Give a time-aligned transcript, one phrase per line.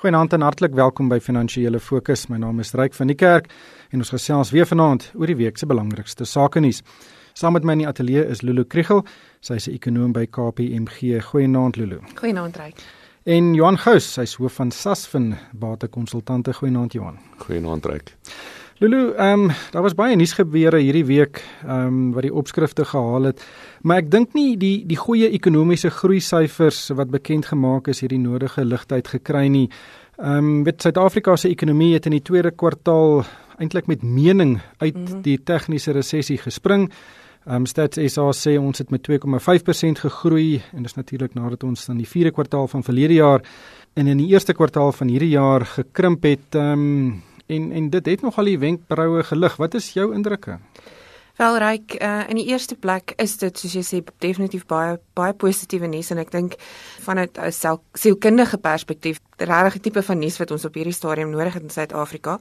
[0.00, 2.22] Goeienaand en hartlik welkom by Finansiële Fokus.
[2.32, 3.50] My naam is Ryk van die Kerk
[3.92, 6.78] en ons gesels weer vanaand oor die week se belangrikste sake nuus.
[7.36, 9.02] Saam met my in die ateljee is Lulu Kriel.
[9.44, 11.20] Sy is 'n ekonoom by KPMG.
[11.20, 12.00] Goeienaand Lulu.
[12.14, 12.80] Goeienaand Ryk.
[13.26, 16.54] En Johan Gous, hy's hoof van Sasfin Batekonsultante.
[16.54, 17.18] Goeienaand Johan.
[17.36, 18.16] Goeienaand Ryk.
[18.80, 22.86] Lulu, ehm um, daar was baie nuus gebeure hierdie week ehm um, wat die opskrifte
[22.88, 23.42] gehaal het.
[23.84, 28.22] Maar ek dink nie die die goeie ekonomiese groei syfers wat bekend gemaak is hierdie
[28.22, 29.66] nodige ligtheid gekry nie.
[30.16, 33.20] Ehm um, weet Suid-Afrika se ekonomie het in die tweede kwartaal
[33.60, 35.22] eintlik met mening uit mm -hmm.
[35.28, 36.88] die tegniese resessie gespring.
[37.44, 41.86] Ehm um, Stats SA sê ons het met 2,5% gegroei en dis natuurlik nadat ons
[41.86, 43.42] dan die vierde kwartaal van verlede jaar
[43.94, 46.54] en in die eerste kwartaal van hierdie jaar gekrimp het.
[46.54, 49.56] Ehm um, en en dit het nogal die wenkbroue gelig.
[49.56, 50.58] Wat is jou indrukke?
[51.40, 55.32] Wel ryk uh, in die eerste plek is dit soos jy sê definitief baie baie
[55.32, 56.56] positiewe nuus en ek dink
[57.06, 61.54] vanuit 'n sielkundige perspektief regtig 'n tipe van nuus wat ons op hierdie stadium nodig
[61.54, 62.38] het in Suid-Afrika.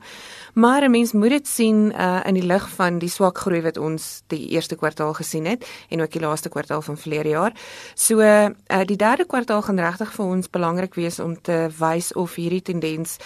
[0.53, 3.77] Maar 'n mens moet dit sien uh, in die lig van die swak groei wat
[3.77, 7.53] ons die eerste kwartaal gesien het en ook die laaste kwartaal van verlede jaar.
[7.95, 8.49] So uh,
[8.85, 13.17] die derde kwartaal gaan regtig vir ons belangrik wees om te wys of hierdie tendens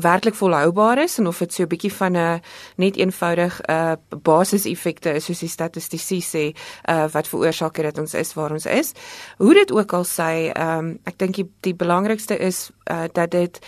[0.00, 2.40] werklik volhoubaar is en of dit so 'n bietjie van 'n
[2.76, 6.54] net eenvoudig 'n uh, basiseffekte is soos die statistici sê
[6.90, 8.92] uh, wat veroorsaak het dat ons is waar ons is.
[9.38, 13.58] Hoe dit ook al sê, um, ek dink die, die belangrikste is uh, dat dit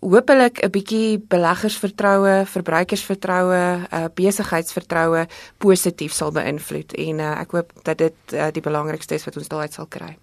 [0.00, 5.26] hopelik 'n bietjie beleggersvertroue, verbruikersvertroue, uh, besigheidsvertroue
[5.58, 9.48] positief sal beïnvloed en uh, ek hoop dat dit uh, die belangrikste is wat ons
[9.48, 10.16] daai sal kry.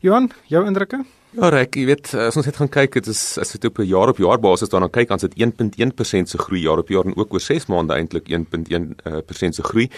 [0.00, 1.04] Johan, jou indrukke?
[1.36, 4.08] Ja, ek weet as ons net gaan kyk, dit is as dit op 'n jaar
[4.08, 7.16] op jaar basis daarna kyk, dan is dit 1.1% se groei jaar op jaar en
[7.16, 9.90] ook oor 6 maande eintlik 1.1% se groei.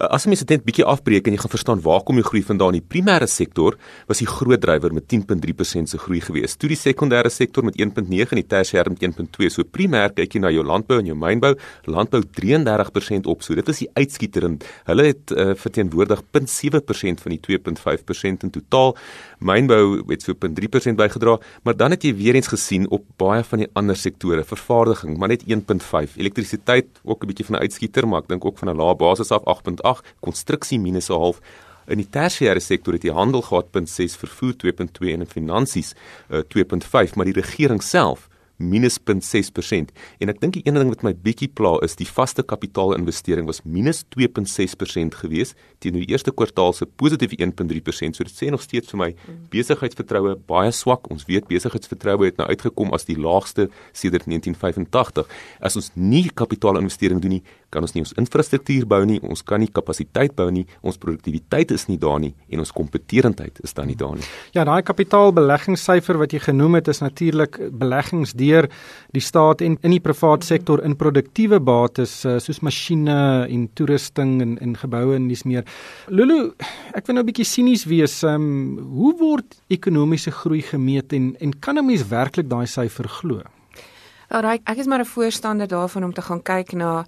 [0.00, 2.40] Uh, as mens dit net bietjie afbreek en jy gaan verstaan waar kom die groei
[2.46, 2.72] vandaan?
[2.72, 3.74] Die primêre sektor
[4.08, 6.54] was die groot drywer met 10.3% se groei gewees.
[6.56, 9.50] Toe die sekondêre sektor met 1.9 en die tersiêre met 1.2.
[9.52, 11.52] So primêr kyk jy na jou landbou en jou mynbou,
[11.84, 13.44] landbou 33% op.
[13.44, 14.56] So dit is die uitskieter en
[14.88, 18.96] hulle het uh, verteenwoordig 0.7% van die 2.5% in totaal.
[19.44, 23.66] Mynbou het so 0.3% bygedra, maar dan het jy weer eens gesien op baie van
[23.66, 26.16] die ander sektore, vervaardiging, maar net 1.5.
[26.16, 29.30] Elektrisiteit ook 'n bietjie van 'n uitskieter, maar ek dink ook van 'n lae basis
[29.30, 29.89] af 8.8,
[30.20, 31.40] konstruksie minus 'n half.
[31.86, 35.94] In die tersiêre sektor het die handel gehad 0.6, vervoer 2.2 en in finansies
[36.30, 38.28] uh, eh, 2.5, maar die regering self
[38.60, 39.90] minus 0.6%
[40.20, 43.62] en ek dink die een ding wat my bietjie pla is die vaste kapitaalinvestering was
[43.64, 48.92] minus 2.6% gewees teenoor die eerste kwartaal se positiewe 1.3% so dit sê nog steeds
[48.92, 49.10] vir my
[49.52, 51.08] besigheidsvertroue baie swak.
[51.12, 55.30] Ons weet besigheidsvertroue het nou uitgekom as die laagste sedert 1985
[55.64, 59.60] as ons nie kapitaalinvestering doen nie kan ons nie ons infrastruktuur bou nie ons kan
[59.60, 63.86] nie kapasiteit bou nie ons produktiwiteit is nie daar nie en ons kompetitiwiteit is dan
[63.86, 68.68] nie daar nie ja daai kapitaalbeleggingssyfer wat jy genoem het is natuurlik beleggings deur
[69.14, 74.40] die staat en in die private sektor in produktiewe bates eh, soos masjiene en toerusting
[74.44, 75.64] en en geboue en dis meer.
[76.08, 76.52] Lulu,
[76.94, 78.22] ek wil nou 'n bietjie sinies wees.
[78.24, 83.42] Um, hoe word ekonomiese groei gemeet en en kan 'n mens werklik daai syfer glo?
[84.30, 87.04] Alraai, ek is maar 'n voorstander daarvan om te gaan kyk na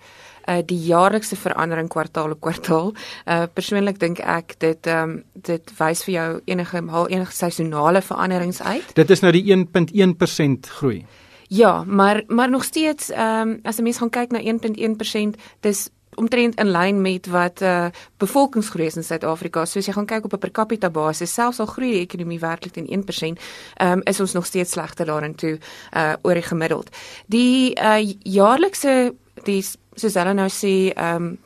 [0.49, 2.95] uh die jaarlikse verandering kwartaal op kwartaal.
[3.27, 8.03] Uh persoonlik dink ek dit ehm um, dit wys vir jou enige haal enige seisonale
[8.03, 8.95] veranderings uit.
[8.95, 11.07] Dit is nou die 1.1% groei.
[11.49, 15.91] Ja, maar maar nog steeds ehm um, as 'n mens gaan kyk na 1.1%, dis
[16.15, 17.87] omtrent in lyn met wat uh
[18.17, 19.65] bevolkingsgroei in Suid-Afrika.
[19.65, 22.41] So as jy gaan kyk op 'n per capita basis, selfs al groei die ekonomie
[22.41, 23.41] werklik teen 1%,
[23.77, 25.59] ehm um, is ons nog steeds slegter daarin toe
[25.97, 26.91] uh oor die gemiddeld.
[27.27, 29.15] Die uh jaarlikse
[29.45, 29.65] die
[29.95, 31.39] soos hulle nou sê ehm um,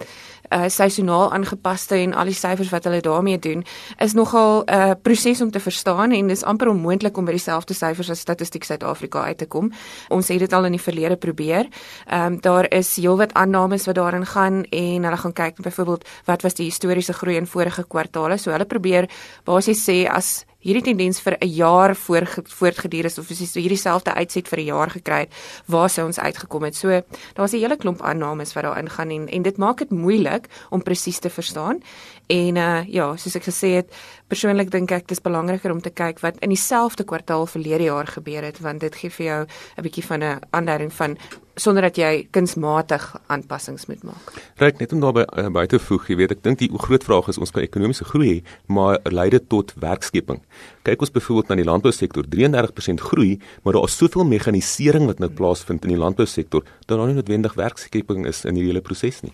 [0.50, 3.64] uh, seisoonaal aangepaste en al die syfers wat hulle daarmee doen
[3.98, 7.74] is nogal 'n uh, proses om te verstaan en dis amper onmoontlik om by dieselfde
[7.74, 9.72] syfers as Statistiek Suid-Afrika uit te kom.
[10.08, 11.66] Ons het dit al in die verlede probeer.
[12.06, 16.42] Ehm um, daar is heelwat aannames wat daarin gaan en hulle gaan kyk byvoorbeeld wat
[16.42, 18.36] was die historiese groei in vorige kwartale.
[18.36, 19.08] So hulle probeer
[19.44, 22.26] basies sê as hierdie tendens vir 'n jaar voor
[22.58, 25.32] voortgeduur is of as jy so hierdie selfde uitset vir 'n jaar gekry het,
[25.66, 26.74] waar sou ons uitgekom het?
[26.74, 26.88] So
[27.34, 30.82] daar's 'n hele klomp aannames wat daarin gaan en en dit maak dit moeilik om
[30.82, 31.82] presies te verstaan.
[32.26, 33.94] En uh ja, soos ek gesê het,
[34.28, 38.42] persoonlik dink ek dis belangriker om te kyk wat in dieselfde kwartaal verlede jaar gebeur
[38.42, 39.46] het want dit gee vir jou
[39.78, 41.16] 'n bietjie van 'n aanduiding van
[41.56, 44.32] sonder dat jy kunsmatig aanpassings moet maak.
[44.60, 47.30] Ryk net om daarby uh, by te voeg, jy weet ek dink die groot vraag
[47.32, 48.38] is ons kan ekonomiese groei hê,
[48.68, 50.42] maar lei dit tot werkskeping?
[50.86, 55.32] Kyk ons byvoorbeeld na die landbousektor, 33% groei, maar daar is soveel mekanisering wat nou
[55.32, 59.32] plaasvind in die landbousektor dat daar nie noodwendig werkskeping is in hierdie hele proses nie.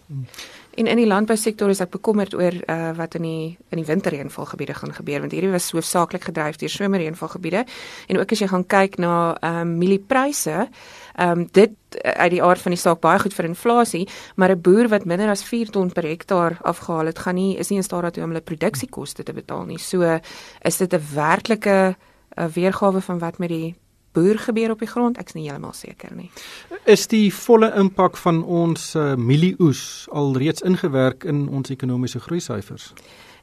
[0.74, 4.74] En in die landbousektor is ek bekommerd oor uh, wat in die in die winterreënvalgebiede
[4.74, 7.64] gaan gebeur want hierdie was hoofsaaklik gedryf deur somerreënvalgebiede
[8.08, 12.42] en ook as jy gaan kyk na ehm um, mieliepryse ehm um, dit uit die
[12.42, 15.70] aard van die saak baie goed vir inflasie, maar 'n boer wat minder as 4
[15.70, 19.22] ton per hektaar afgehaal het, gaan nie is nie in staat daartoe om hulle produksiekoste
[19.22, 19.78] te betaal nie.
[19.78, 20.20] So
[20.62, 21.96] is dit 'n werklike
[22.36, 23.74] 'n weergawe van wat met die
[24.12, 26.30] boer gebeur op die grond, ek's nie heeltemal seker nie.
[26.84, 32.92] Is die volle impak van ons uh, mielieoes alreeds ingewerk in ons ekonomiese groei syfers?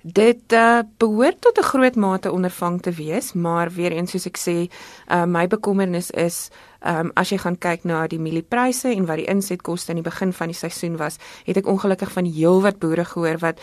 [0.01, 4.37] Dit uh, behoort tot 'n groot mate ondervang te wees, maar weer eens soos ek
[4.37, 4.69] sê,
[5.11, 6.49] uh, my bekommernis is
[6.79, 10.31] Um, as jy gaan kyk na die mieliepryse en wat die insetkoste in die begin
[10.31, 13.59] van die seisoen was, het ek ongelukkig van heelwat boere gehoor wat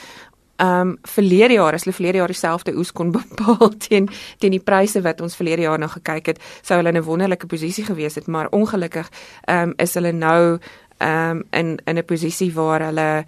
[0.57, 4.09] Ehm um, verlede jaar as hulle verlede jaar dieselfde oes kon bepaal teen
[4.39, 7.47] teen die pryse wat ons verlede jaar nog gekyk het, sou hulle in 'n wonderlike
[7.47, 9.11] posisie gewees het, maar ongelukkig
[9.45, 10.59] ehm um, is hulle nou
[10.99, 13.25] ehm um, in in 'n posisie waar hulle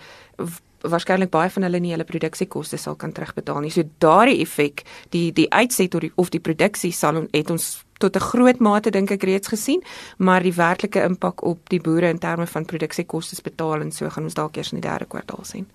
[0.81, 3.71] waarskynlik baie van hulle nie hulle produksiekoste sal kan terugbetaal nie.
[3.71, 8.17] So daardie effek, die die uitset of die, of die produksie sal het ons tot
[8.17, 9.83] 'n groot mate dink ek reeds gesien,
[10.19, 14.25] maar die werklike impak op die boere in terme van produksiekoste betaal en so gaan
[14.25, 15.67] ons dalk eers in die derde kwartaal sien.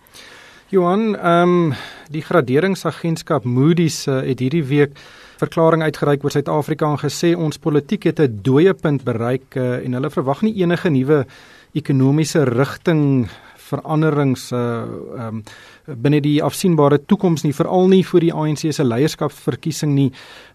[0.73, 1.73] Johan, ehm um,
[2.09, 4.95] die graderingsagentskap Moody's uh, het hierdie week
[5.37, 9.93] verklaring uitgereik oor Suid-Afrika en gesê ons politiek het 'n dooie punt bereik uh, en
[9.93, 11.25] hulle verwag nie enige nuwe
[11.77, 13.29] ekonomiese rigting
[13.69, 14.83] veranderings uh
[15.27, 15.43] um,
[15.85, 20.11] binne die afsienbare toekoms nie veral nie vir die ANC se leierskapsverkiesing nie.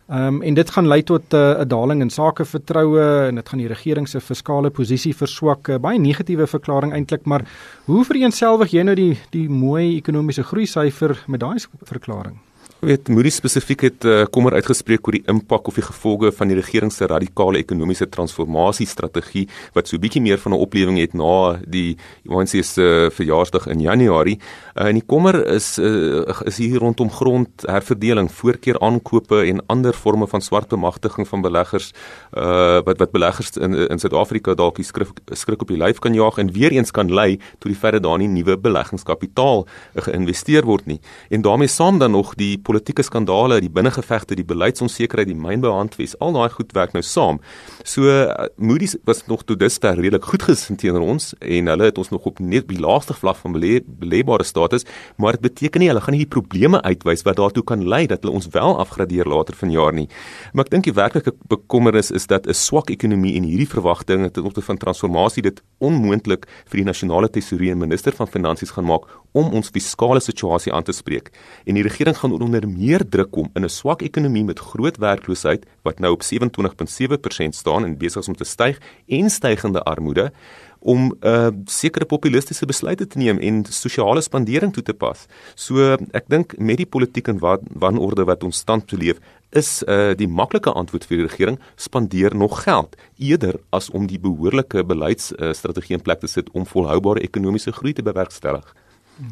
[0.08, 3.60] Um, en dit gaan lei tot uh, 'n uh, daling in sakevertroue en dit gaan
[3.60, 5.68] die regering se fiskale posisie verswak.
[5.68, 7.44] Uh, baie negatiewe verklaring eintlik, maar
[7.84, 12.47] hoe vereensgewig jy nou die die mooi ekonomiese groei syfer met daai verklaring?
[12.80, 16.56] Weet Moody's spesifiek het uh, kommer uitgespreek oor die impak of die gevolge van die
[16.58, 21.58] regering se radikale ekonomiese transformasie strategie wat so bietjie meer van 'n oplewing het na
[21.66, 21.96] die
[22.28, 24.38] ANC se uh, verjaarsdag in Januarie.
[24.76, 30.26] Uh, en die kommer is uh, is hier rondom grondherverdeling, voorkeur aankope en ander forme
[30.26, 31.92] van swart bemagtiging van beleggers
[32.36, 36.14] uh, wat wat beleggers in in Suid-Afrika dalk die skrik skrik op die lyf kan
[36.14, 40.86] jaag en weer eens kan lei tot die dat daar nie nuwe beleggingskapitaal geïnvesteer word
[40.86, 41.00] nie.
[41.30, 46.36] En daarmee saam dan nog die politieke skandale, die binnengevegte, die beleidsonsekerheid, die mynbehandwes, al
[46.36, 47.40] daai goed werk nou saam.
[47.88, 51.98] So uh, Moody's was nog tot dusver redelik goed gesind teenoor ons en hulle het
[52.00, 54.84] ons nog op net die laaste vlak van belê belêbare status,
[55.16, 58.22] maar dit beteken nie hulle gaan nie die probleme uitwys wat daartoe kan lei dat
[58.22, 60.08] hulle ons wel afgradeer later vanjaar nie.
[60.52, 64.44] Maar ek dink die werklike bekommernis is dat 'n swak ekonomie en hierdie verwagtinge ten
[64.44, 69.06] opsigte van transformasie dit onmoontlik vir die nasionale tesourier en minister van finansies gaan maak
[69.32, 71.30] om ons fiskale situasie aan te spreek.
[71.66, 75.66] En die regering gaan onder meer druk kom in 'n swak ekonomie met groot werkloosheid
[75.82, 80.32] wat nou op 27.7% staan en besig is om te styg en stygende armoede
[80.80, 85.26] om uh, sekere populistiese besluite te neem en sosiale spandering toe te pas.
[85.58, 89.18] So ek dink met die politiek en wat wanorde wat ons stand beleef
[89.56, 94.20] is uh, die maklike antwoord vir die regering spandeer nog geld eerder as om die
[94.20, 98.66] behoorlike beleidsstrategie uh, in plek te sit om volhoubare ekonomiese groei te bewerkstellig.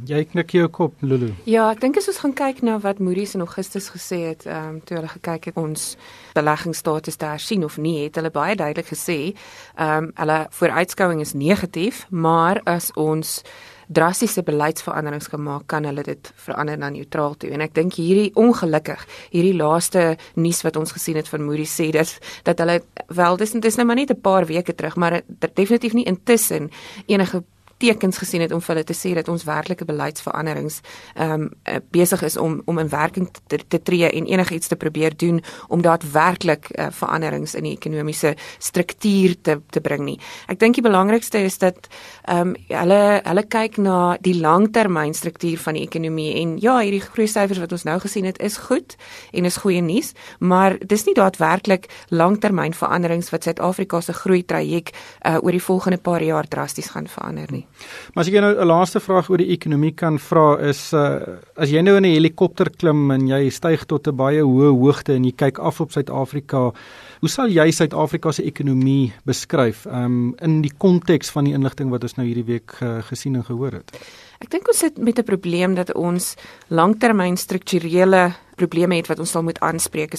[0.07, 1.29] Jy knik jou kop Lulu.
[1.47, 4.77] Ja, ek dink as ons gaan kyk na wat Moody's in Augustus gesê het, ehm
[4.77, 5.95] um, toe hulle gekyk het ons
[6.35, 9.37] beleggingsstatus daar sien of nie, het hulle baie duidelik gesê,
[9.77, 13.43] ehm um, hulle vooruitskouing is negatief, maar as ons
[13.87, 19.05] drastiese beleidsveranderings gemaak kan hulle dit verander na neutraal toe en ek dink hierdie ongelukkig
[19.31, 22.17] hierdie laaste nuus wat ons gesien het van Moody's sê dat
[22.49, 22.81] dat hulle
[23.15, 25.23] wel dis dis nou maar net 'n paar weke terug maar
[25.55, 26.71] definitief nie intussen
[27.07, 27.45] enige
[27.79, 30.81] tekens gesien het om vir hulle te sê dat ons werklike beleidsveranderings
[31.15, 31.51] ehm um,
[31.93, 35.83] besig is om om in werking te, te tree en enigiets te probeer doen om
[35.83, 40.17] daadwerklik uh, veranderings in die ekonomiese struktuur te te bring nie.
[40.49, 41.89] Ek dink die belangrikste is dat
[42.25, 47.29] ehm um, hulle hulle kyk na die langtermynstruktuur van die ekonomie en ja, hierdie groei
[47.29, 48.97] syfers wat ons nou gesien het is goed
[49.33, 55.39] en is goeie nuus, maar dis nie daadwerklik langtermynveranderings wat Suid-Afrika se groei traject uh,
[55.43, 57.66] oor die volgende paar jaar drasties gaan verander nie.
[58.15, 61.21] Maar as ek nou 'n laaste vraag oor die ekonomie kan vra is uh,
[61.57, 65.15] as jy nou in 'n helikopter klim en jy styg tot 'n baie hoë hoogte
[65.15, 66.73] en jy kyk af op Suid-Afrika,
[67.21, 72.03] hoe sal jy Suid-Afrika se ekonomie beskryf um, in die konteks van die inligting wat
[72.03, 73.93] ons nou hierdie week uh, gesien en gehoor het?
[74.41, 76.37] Ek dink ons sit met 'n probleem dat ons
[76.69, 80.15] langtermyn strukturele probleme het wat ons sal moet aanspreek.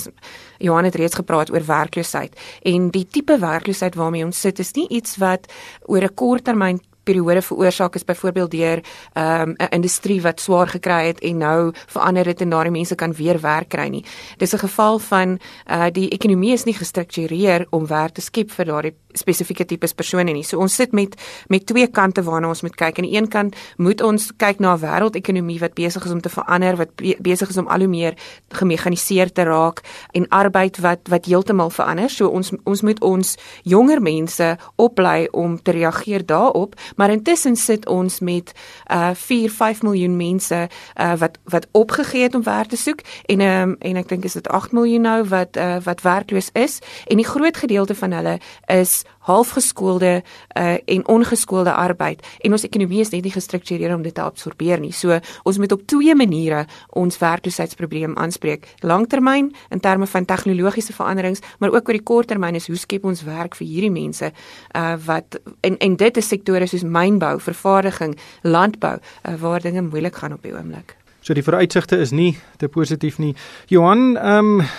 [0.58, 4.88] Johan het reeds gepraat oor werkloosheid en die tipe werkloosheid waarmee ons sit is nie
[4.90, 5.48] iets wat
[5.86, 8.84] oor 'n korttermyn periode veroorsaak is byvoorbeeld deur
[9.14, 12.96] ehm, 'n um, industrie wat swaar gekry het en nou verander dit en daardie mense
[12.96, 14.06] kan weer werk kry nie.
[14.38, 18.66] Dis 'n geval van uh die ekonomie is nie gestruktureer om werk te skep vir
[18.66, 20.44] daardie spesifieke tipes persone nie.
[20.44, 21.16] So ons sit met
[21.48, 22.98] met twee kante waarna ons moet kyk.
[22.98, 26.30] Aan die een kant moet ons kyk na 'n wêreldekonomie wat besig is om te
[26.30, 28.14] verander, wat be besig is om al hoe meer
[28.50, 32.10] gemekaniseer te raak en arbeid wat wat heeltemal verander.
[32.10, 37.88] So ons ons moet ons jonger mense oplei om te reageer daarop, maar intussen sit
[37.88, 38.52] ons met
[38.92, 43.42] uh 4, 5 miljoen mense uh wat wat opgegee het om werk te soek en
[43.42, 47.18] um, en ek dink is dit 8 miljoen nou wat uh wat werkloos is en
[47.18, 50.24] die groot gedeelte van hulle is halfgeskoolde
[50.58, 54.80] uh, en ongeskoolde arbeid en ons ekonomie is net nie gestruktureer om dit te absorbeer
[54.80, 54.94] nie.
[54.96, 56.64] So ons moet op twee maniere
[56.96, 58.68] ons werkloosheidsprobleem aanspreek.
[58.88, 63.26] Langtermyn in terme van tegnologiese veranderings, maar ook oor die korttermyn is hoe skep ons
[63.28, 68.98] werk vir hierdie mense uh, wat en en dit is sektore soos mynbou, vervaardiging, landbou
[68.98, 70.96] uh, waar dinge moeilik gaan op die oomblik.
[71.22, 73.36] So die vooruitsigte is nie te positief nie.
[73.68, 74.70] Johan, ehm um,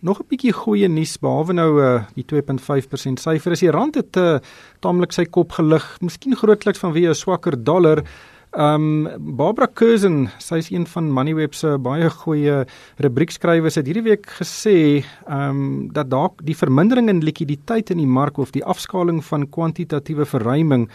[0.00, 4.16] Nog 'n bietjie goeie nuus behalwe nou uh, die 2.5% syfer is die rand het
[4.16, 4.38] uh,
[4.80, 8.00] taamlik sy kop gelig, miskien grootliks vanweë 'n swakker dollar.
[8.50, 12.64] Um Barbara Curzon, sy is een van Moneyweb se baie goeie
[12.98, 18.38] rubriekskrywers het hierdie week gesê um dat dalk die vermindering in likwiditeit in die mark
[18.38, 20.88] of die afskaling van kwantitatiewe verruiming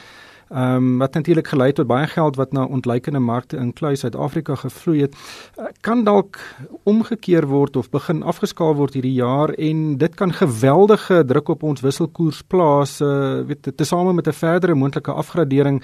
[0.50, 4.00] Ehm um, wat natuurlik gelei het tot baie geld wat na ontleikende markte in Kluis
[4.00, 5.16] Suid-Afrika gevloei het,
[5.58, 6.38] uh, kan dalk
[6.84, 11.82] omgekeer word of begin afgeskaal word hierdie jaar en dit kan geweldige druk op ons
[11.82, 15.84] wisselkoers plaas, uh, weet tesame met 'n verdere moontlike afgradering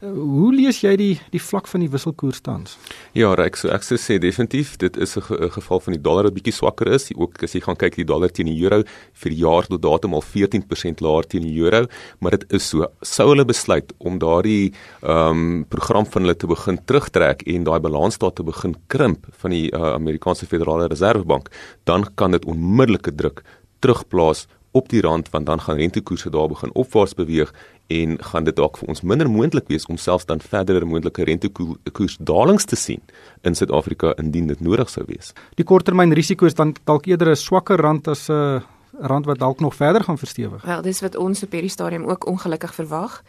[0.00, 2.78] Hoe lees jy die die vlak van die wisselkoers tans?
[3.12, 6.34] Ja, ek so ek sou sê definitief dit is 'n geval van die dollar wat
[6.34, 7.10] bietjie swakker is.
[7.14, 10.14] Ook as jy gaan kyk die dollar teen die euro vir die jaar tot datum
[10.14, 11.86] al 14% laer teen die euro,
[12.20, 16.46] maar dit is so sou hulle besluit om daardie ehm um, program van hulle te
[16.46, 21.50] begin terugtrek en daai balansstaat te begin krimp van die uh, Amerikaanse Federale Reservebank,
[21.84, 23.44] dan kan dit onmiddellike druk
[23.80, 27.52] terugplaas op die rand want dan gaan rentekoerse daar begin opwaarts beweeg
[27.86, 32.64] en gaan dit dalk vir ons minder moontlik wees om selfs dan verdere moontlike rentekoersdalings
[32.64, 33.02] te sien
[33.42, 35.32] in Suid-Afrika indien dit nodig sou wees.
[35.58, 38.62] Die korttermyn risiko is dan dalk eerder 'n swakker rand as 'n
[39.00, 40.62] rand wat dalk nog verder gaan verstewig.
[40.64, 43.22] Wel, dis wat ons op hierdie stadium ook ongelukkig verwag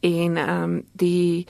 [0.00, 1.46] en ehm um, die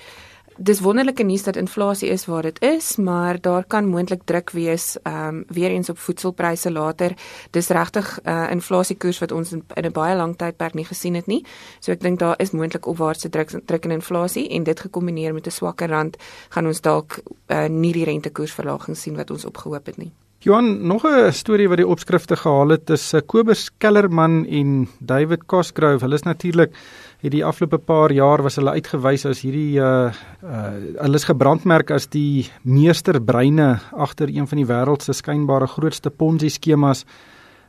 [0.58, 4.96] dis wonderlike nuus dat inflasie is waar dit is, maar daar kan moontlik druk wees
[5.02, 7.14] ehm um, weer eens op voedselpryse later.
[7.50, 11.14] Dis regtig 'n uh, inflasiekoers wat ons in, in 'n baie lang tydperk nie gesien
[11.14, 11.44] het nie.
[11.80, 15.46] So ek dink daar is moontlik opwaartse druk druk in inflasie en dit gekombineer met
[15.46, 16.16] 'n swakker rand
[16.48, 20.12] gaan ons dalk uh, nie die rentekoersverlaging sien wat ons opgehoop het nie.
[20.40, 26.04] Johan, nog 'n storie wat die opskrifte gehaal het, is Kobus Kellerman en David Cosgrove.
[26.04, 26.70] Hulle is natuurlik
[27.18, 30.10] het die afgelope paar jaar was hulle uitgewys as hierdie uh
[30.42, 30.70] uh
[31.02, 36.50] hulle is gebrandmerk as die meesterbreine agter een van die wêreld se skynbare grootste Ponzi
[36.50, 37.04] skemas.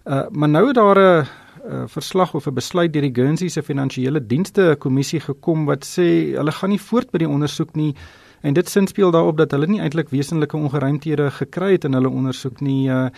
[0.06, 1.25] Uh maar nou het daar 'n
[1.65, 6.36] uh, verslag of 'n besluit deur die Guernsey se finansiële dienste kommissie gekom wat sê
[6.38, 7.96] hulle gaan nie voort by die ondersoek nie.
[8.41, 12.10] En dit sin speel daarop dat hulle nie eintlik wesenlike ongeruimthede gekry het in hulle
[12.10, 12.88] ondersoek nie.
[12.88, 13.10] Uh,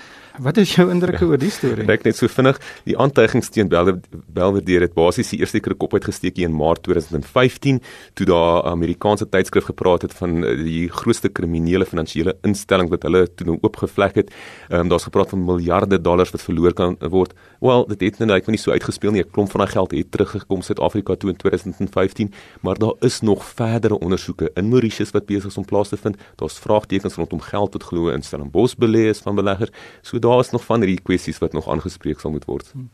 [0.41, 1.85] wat is jou indrukke ja, oor die storie?
[1.95, 2.57] Ek net so vinnig,
[2.89, 7.81] die aantuigings teen Belvedere het basies die eerste keer kop uitgesteek in Maart 2015
[8.17, 13.27] toe daar Amerikaanse tydskrif gepraat het van uh, die grootste kriminele finansiële instelling wat hulle
[13.29, 14.33] toe nou oopgevlek het.
[14.69, 17.35] Ehm um, daar's gepraat van miljarde dollars wat verloor kan word.
[17.59, 19.21] Wel, dit het nou net nie so uitgespeel nie.
[19.21, 23.45] 'n Klomp van daai geld het teruggekom Suid-Afrika toe in 2015, maar daar is nog
[23.45, 26.17] verdere ondersoeke in Mauritius wat besig is om plaas te vind.
[26.35, 29.71] Daar's vraagtekens rondom geld wat glo in Stellenbosch belê is van beleggers.
[30.01, 32.71] So daar is nog van hierdie kwessies wat nog aangespreek sal moet word.
[32.73, 32.89] Hmm.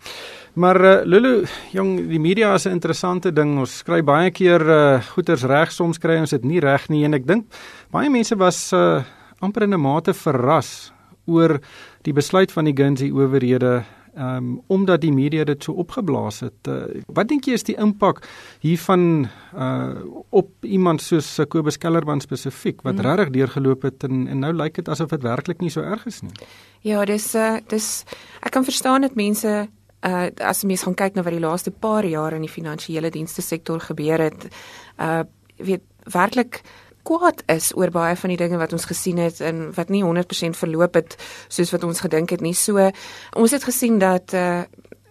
[0.54, 3.58] Maar uh, Lulu, jong, die media is 'n interessante ding.
[3.60, 7.14] Ons skryf baie keer uh, goeters reg, soms kry ons dit nie reg nie en
[7.14, 7.46] ek dink
[7.94, 9.04] baie mense was uh,
[9.40, 10.92] amper in 'n mate verras
[11.28, 11.60] oor
[12.04, 13.84] die besluit van die Guernsey owerhede
[14.18, 16.68] um, omdat die media dit so opgeblaas het.
[16.68, 18.24] Uh, wat dink jy is die impak
[18.64, 19.96] hiervan uh,
[20.30, 23.06] op iemand soos Kobus Kellerman spesifiek wat mm.
[23.06, 26.22] regtig deurgeloop het en en nou lyk dit asof dit werklik nie so erg is
[26.26, 26.34] nie.
[26.82, 28.04] Ja, dis uh, dis
[28.42, 29.68] ek kan verstaan dat mense
[30.06, 33.42] uh as mens gaan kyk na wat die laaste paar jare in die finansiële dienste
[33.42, 34.48] sektor gebeur het,
[35.02, 35.24] uh
[35.58, 35.82] weet
[36.14, 36.62] werklik
[37.08, 40.60] kwaad is oor baie van die dinge wat ons gesien het en wat nie 100%
[40.60, 41.16] verloop het
[41.48, 42.56] soos wat ons gedink het nie.
[42.58, 42.92] So
[43.36, 44.68] ons het gesien dat uh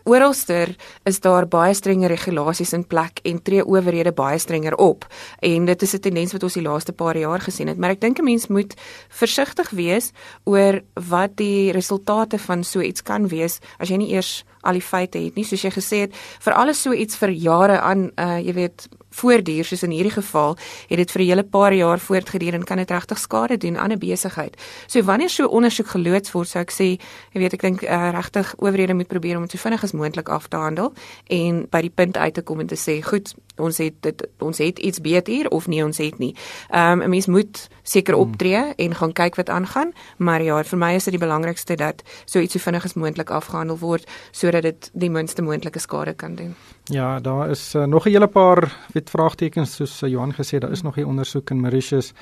[0.06, 0.70] Oralster
[1.02, 5.02] is daar baie strenger regulasies in plek en tree owerhede baie strenger op.
[5.42, 7.76] En dit is 'n tendens wat ons die laaste paar jaar gesien het.
[7.76, 8.74] Maar ek dink 'n mens moet
[9.08, 10.12] versigtig wees
[10.44, 13.58] oor wat die resultate van so iets kan wees.
[13.78, 15.44] As jy nie eers al die feite het nie.
[15.44, 19.64] Soos jy gesê het, vir alles so iets vir jare aan uh jy weet voortduur
[19.64, 20.56] soos in hierdie geval,
[20.90, 23.92] het dit vir 'n hele paar jaar voortgeduur en kan dit regtig skade doen aan
[23.92, 24.56] 'n besigheid.
[24.86, 26.98] So wanneer so ondersoek geloods word, sou ek sê,
[27.32, 30.28] jy weet ek dink uh, regtig owerhede moet probeer om dit so vinnig as moontlik
[30.28, 30.92] af te handel
[31.28, 34.58] en by die punt uit te kom en te sê, goed, ons het dit ons
[34.58, 36.34] het iets beter of nee, ons het nie.
[36.70, 38.22] Ehm um, 'n mens moet seker hmm.
[38.22, 42.02] optree en gaan kyk wat aangaan, maar ja, vir my is dit die belangrikste dat
[42.24, 46.34] so iets so vinnig as moontlik afgehandel word sodat dit die minste moontlike skade kan
[46.34, 46.54] doen.
[46.84, 50.70] Ja, daar is uh, nog 'n hele paar weet vraagtekens soos uh, Johan gesê, daar
[50.70, 52.12] is nog 'n ondersoek in Mauritius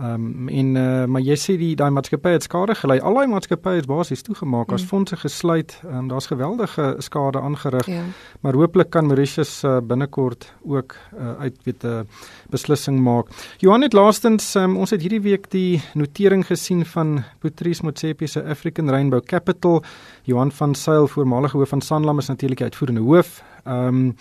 [0.00, 2.96] Ehm um, en uh, maar jy sê die daai maatskappy het skade gely.
[3.04, 4.74] Al daai maatskappye is basies toegemaak mm.
[4.78, 5.74] as fondse gesluit.
[5.84, 7.86] Ehm um, daar's geweldige skade aangerig.
[7.86, 8.00] Ja.
[8.40, 12.00] Maar hooplik kan Mauritius uh, binnekort ook uh, uit weet 'n uh,
[12.48, 13.28] beslissing maak.
[13.58, 18.42] Johan het laastens um, ons het hierdie week die notering gesien van Patrice Motsepe se
[18.44, 19.82] African Rainbow Capital.
[20.22, 23.42] Johan van Sail, voormalige hoof van Sanlam is natuurlik die uitvoerende hoof.
[23.64, 24.16] Ehm um,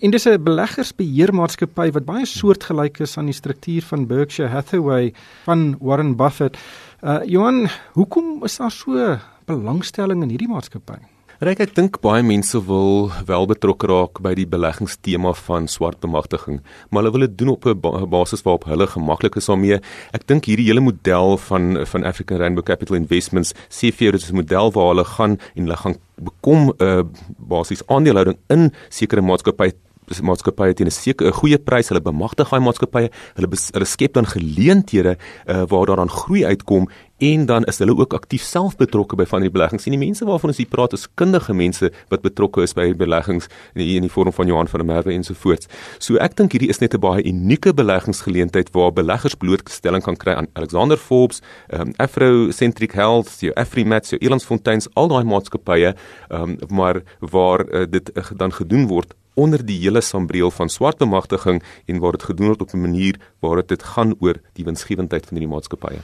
[0.00, 5.14] en dis 'n beleggersbeheermaatskappy wat baie soortgelyk is aan die struktuur van Berkshire Hathaway
[5.44, 6.58] van Warren Buffett.
[7.02, 11.13] Uh Johan, hoekom is daar so belangstelling in hierdie maatskappy?
[11.44, 16.62] Ryk ek dink baie mense wil wel betrokke raak by die beleggingstema van swart bemagtiging,
[16.88, 19.78] maar hulle wil dit doen op 'n ba basis waarop hulle gemaklik is daarmee.
[20.14, 24.22] Ek dink hierdie hele model van van African Rainbow Capital Investments sê vir jou dit
[24.22, 27.02] is 'n model waar hulle gaan en hulle gaan bekom 'n uh,
[27.36, 29.74] basis aandelehouding in sekere maatskappye
[30.22, 35.16] maatskappye teen 'n sekere goeie prys, hulle bemagtig daai maatskappye, hulle hulle skep dan geleenthede
[35.46, 39.24] uh, waar daar dan groei uitkom en dan is hulle ook aktief self betrokke by
[39.24, 39.86] van die beleggings.
[39.86, 43.48] En die mense waarvan ons hier praat is kundige mense wat betrokke is by beleggings
[43.74, 45.70] in die, in die vorm van Johan van der Merwe ensovoorts.
[46.02, 50.34] So ek dink hierdie is net 'n baie unieke beleggingsgeleentheid waar beleggers blootstelling kan kry
[50.34, 51.40] aan Alexander Forbes,
[51.72, 55.94] um, Afrocentric Health, die Afrimat, die Elandsfonteins, al daai maatskappye,
[56.30, 60.98] um, maar waar uh, dit uh, dan gedoen word onder die hele sambreel van swart
[60.98, 65.26] bemagtiging en waar dit gedoen word op 'n manier waar dit gaan oor die winsgewendheid
[65.26, 66.00] van hierdie maatskappye.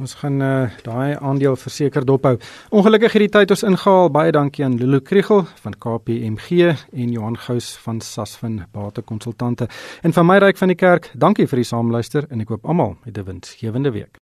[0.00, 2.38] Ons gaan uh, daai aandeel verseker dophou.
[2.72, 4.08] Ongelukkig het die tyd ons ingehaal.
[4.14, 9.68] Baie dankie aan Lulu Kriegel van KPMG en Johan Gous van Sasfin Bate Konsultante.
[10.00, 12.96] En van my ryk van die kerk, dankie vir die saamluister en ek hoop almal
[13.04, 14.18] het 'n winsgewende week.